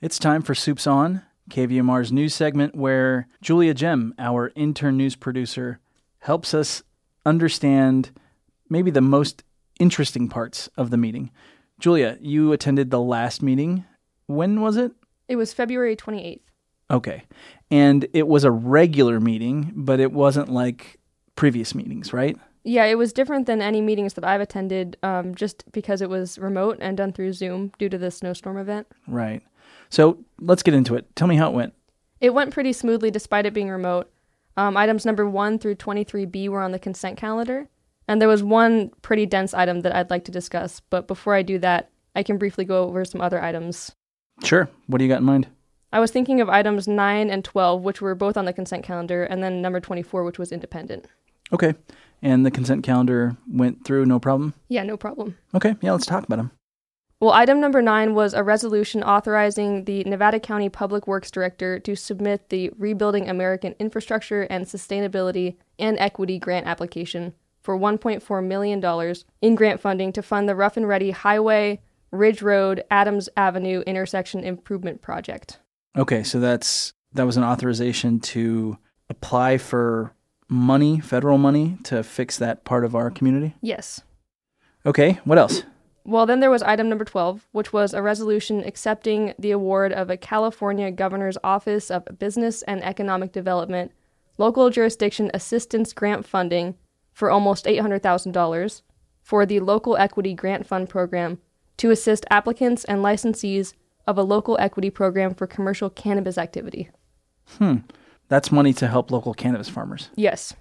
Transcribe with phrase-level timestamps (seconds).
[0.00, 5.80] It's time for Soups On, KVMR's news segment where Julia Gem, our intern news producer,
[6.20, 6.84] helps us
[7.26, 8.12] understand
[8.70, 9.42] maybe the most
[9.80, 11.32] interesting parts of the meeting.
[11.80, 13.84] Julia, you attended the last meeting.
[14.26, 14.92] When was it?
[15.26, 16.42] It was February 28th.
[16.92, 17.24] Okay.
[17.68, 21.00] And it was a regular meeting, but it wasn't like
[21.34, 22.36] previous meetings, right?
[22.62, 26.38] Yeah, it was different than any meetings that I've attended um, just because it was
[26.38, 28.86] remote and done through Zoom due to the snowstorm event.
[29.08, 29.42] Right.
[29.90, 31.14] So let's get into it.
[31.16, 31.74] Tell me how it went.
[32.20, 34.10] It went pretty smoothly despite it being remote.
[34.56, 37.68] Um, items number 1 through 23B were on the consent calendar,
[38.08, 41.42] and there was one pretty dense item that I'd like to discuss, but before I
[41.42, 43.92] do that, I can briefly go over some other items.
[44.42, 44.68] Sure.
[44.88, 45.46] What do you got in mind?
[45.92, 49.22] I was thinking of items 9 and 12, which were both on the consent calendar,
[49.22, 51.06] and then number 24, which was independent.
[51.52, 51.74] Okay.
[52.20, 54.54] And the consent calendar went through no problem?
[54.68, 55.38] Yeah, no problem.
[55.54, 55.76] Okay.
[55.80, 56.50] Yeah, let's talk about them.
[57.20, 61.96] Well, item number nine was a resolution authorizing the Nevada County Public Works Director to
[61.96, 69.54] submit the Rebuilding American Infrastructure and Sustainability and Equity grant application for $1.4 million in
[69.56, 71.80] grant funding to fund the Rough and Ready Highway,
[72.12, 75.58] Ridge Road, Adams Avenue intersection improvement project.
[75.96, 78.78] Okay, so that's that was an authorization to
[79.10, 80.14] apply for
[80.48, 83.56] money, federal money, to fix that part of our community.
[83.60, 84.02] Yes.
[84.86, 85.64] Okay, what else?
[86.04, 90.08] Well, then there was item number 12, which was a resolution accepting the award of
[90.08, 93.92] a California Governor's Office of Business and Economic Development
[94.38, 96.76] local jurisdiction assistance grant funding
[97.12, 98.82] for almost $800,000
[99.20, 101.38] for the Local Equity Grant Fund program
[101.76, 103.74] to assist applicants and licensees
[104.06, 106.88] of a local equity program for commercial cannabis activity.
[107.58, 107.78] Hmm.
[108.28, 110.10] That's money to help local cannabis farmers.
[110.14, 110.54] Yes.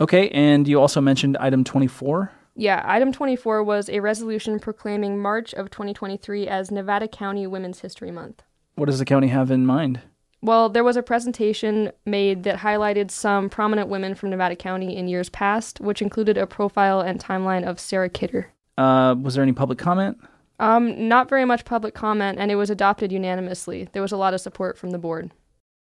[0.00, 2.32] Okay, and you also mentioned item 24.
[2.60, 8.10] Yeah, item 24 was a resolution proclaiming March of 2023 as Nevada County Women's History
[8.10, 8.42] Month.
[8.74, 10.02] What does the county have in mind?
[10.42, 15.08] Well, there was a presentation made that highlighted some prominent women from Nevada County in
[15.08, 18.52] years past, which included a profile and timeline of Sarah Kidder.
[18.76, 20.18] Uh, was there any public comment?
[20.58, 23.88] Um, not very much public comment, and it was adopted unanimously.
[23.92, 25.30] There was a lot of support from the board.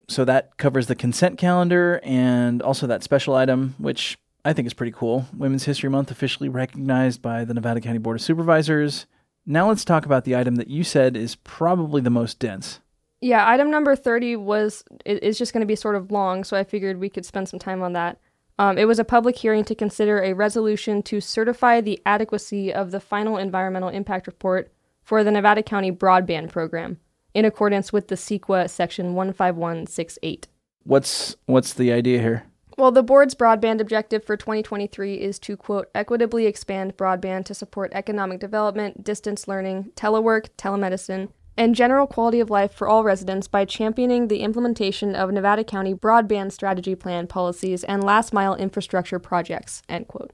[0.09, 4.73] So that covers the consent calendar and also that special item, which I think is
[4.73, 5.25] pretty cool.
[5.35, 9.05] Women's History Month officially recognized by the Nevada County Board of Supervisors.
[9.45, 12.79] Now let's talk about the item that you said is probably the most dense.
[13.19, 16.63] Yeah, item number 30 was is just going to be sort of long, so I
[16.63, 18.21] figured we could spend some time on that.
[18.57, 22.91] Um, it was a public hearing to consider a resolution to certify the adequacy of
[22.91, 24.71] the final environmental impact report
[25.03, 27.01] for the Nevada County Broadband Program
[27.33, 30.47] in accordance with the CEQA section 15168.
[30.85, 32.45] What's what's the idea here?
[32.77, 37.91] Well, the board's broadband objective for 2023 is to, quote, equitably expand broadband to support
[37.91, 43.65] economic development, distance learning, telework, telemedicine, and general quality of life for all residents by
[43.65, 49.81] championing the implementation of Nevada County broadband strategy plan policies and last mile infrastructure projects,
[49.89, 50.31] end quote.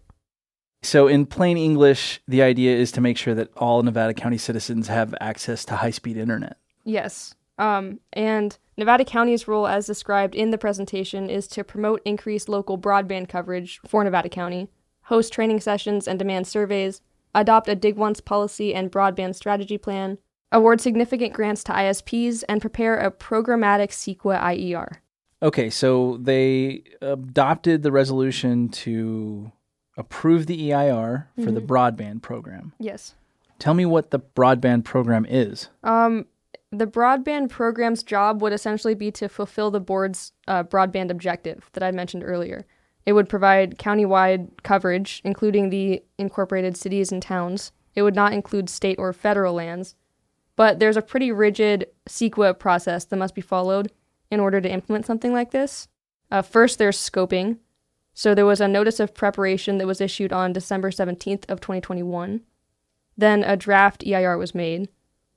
[0.81, 4.89] So, in plain English, the idea is to make sure that all Nevada County citizens
[4.89, 6.57] have access to high speed internet.
[6.83, 7.35] Yes.
[7.57, 12.77] Um, and Nevada County's role, as described in the presentation, is to promote increased local
[12.77, 14.69] broadband coverage for Nevada County,
[15.03, 17.01] host training sessions and demand surveys,
[17.35, 20.17] adopt a Dig Once policy and broadband strategy plan,
[20.51, 25.01] award significant grants to ISPs, and prepare a programmatic CEQA IER.
[25.41, 29.51] Okay, so they adopted the resolution to
[29.97, 31.53] approve the EIR for mm-hmm.
[31.53, 32.73] the broadband program.
[32.79, 33.15] Yes.
[33.59, 35.69] Tell me what the broadband program is.
[35.83, 36.25] Um,
[36.73, 41.83] the broadband program's job would essentially be to fulfill the board's uh, broadband objective that
[41.83, 42.65] I mentioned earlier.
[43.05, 47.71] It would provide countywide coverage, including the incorporated cities and towns.
[47.95, 49.95] It would not include state or federal lands.
[50.55, 53.91] But there's a pretty rigid CEQA process that must be followed
[54.31, 55.87] in order to implement something like this.
[56.31, 57.57] Uh, first, there's scoping.
[58.15, 62.41] So there was a notice of preparation that was issued on December 17th of 2021.
[63.15, 64.89] Then a draft EIR was made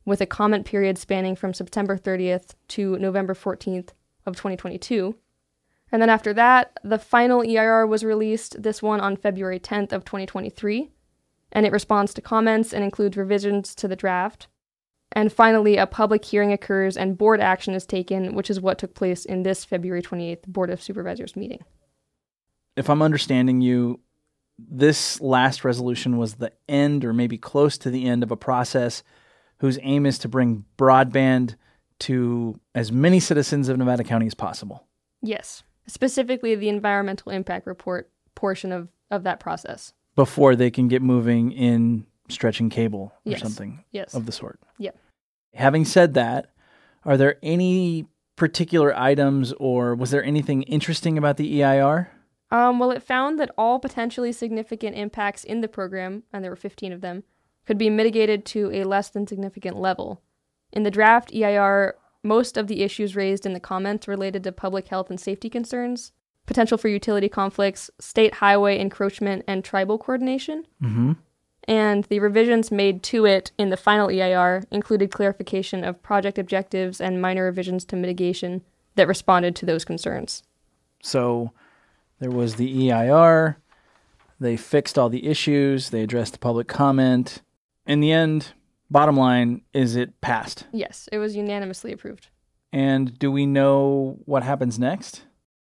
[0.06, 3.91] with a comment period spanning from September 30th to November 14th
[4.25, 5.14] of 2022.
[5.93, 10.05] And then after that, the final EIR was released, this one on February 10th of
[10.05, 10.91] 2023,
[11.53, 14.49] and it responds to comments and includes revisions to the draft.
[15.12, 18.94] And finally, a public hearing occurs and board action is taken, which is what took
[18.94, 21.64] place in this February 28th Board of Supervisors meeting.
[22.76, 24.00] If I'm understanding you,
[24.58, 29.03] this last resolution was the end or maybe close to the end of a process
[29.58, 31.55] whose aim is to bring broadband
[32.00, 34.87] to as many citizens of Nevada County as possible.
[35.23, 39.93] Yes, specifically the environmental impact report portion of, of that process.
[40.14, 43.41] Before they can get moving in stretching cable or yes.
[43.41, 44.14] something yes.
[44.14, 44.61] of the sort.
[44.79, 44.99] Yep.
[45.55, 46.50] Having said that,
[47.05, 52.08] Are there any particular items or was there anything interesting about the EIR?
[52.50, 56.56] Um, well, it found that all potentially significant impacts in the program, and there were
[56.56, 57.25] 15 of them,
[57.67, 60.23] could be mitigated to a less than significant level.
[60.73, 64.89] In the draft EIR, most of the issues raised in the comments related to public
[64.89, 66.13] health and safety concerns,
[66.47, 70.67] potential for utility conflicts, state highway encroachment, and tribal coordination.
[70.83, 71.13] Mm-hmm.
[71.69, 77.01] And the revisions made to it in the final EIR included clarification of project objectives
[77.01, 78.63] and minor revisions to mitigation
[78.95, 80.45] that responded to those concerns.
[81.03, 81.51] So
[82.21, 83.59] there was the EIR.
[84.39, 85.91] They fixed all the issues.
[85.91, 87.43] They addressed the public comment.
[87.87, 88.53] In the end,
[88.91, 90.67] bottom line is it passed.
[90.73, 92.29] Yes, it was unanimously approved.
[92.73, 95.23] And do we know what happens next?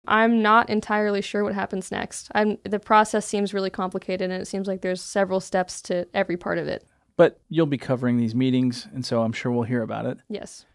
[0.07, 2.29] I'm not entirely sure what happens next.
[2.33, 6.38] I'm, the process seems really complicated, and it seems like there's several steps to every
[6.38, 6.85] part of it.
[7.18, 10.19] But you'll be covering these meetings, and so I'm sure we'll hear about it.
[10.29, 10.65] Yes.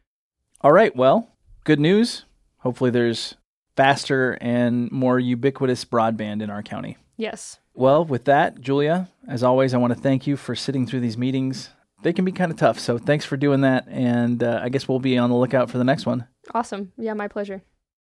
[0.61, 1.31] All right, well,
[1.65, 2.25] good news.
[2.59, 3.37] Hopefully, there's
[3.77, 6.97] faster and more ubiquitous broadband in our county.
[7.17, 7.59] Yes.
[7.75, 11.19] Well, with that, Julia, as always, I want to thank you for sitting through these
[11.19, 11.71] meetings.
[12.03, 13.87] They can be kind of tough, so thanks for doing that.
[13.89, 16.27] And uh, I guess we'll be on the lookout for the next one.
[16.55, 16.93] Awesome.
[16.97, 17.63] Yeah, my pleasure.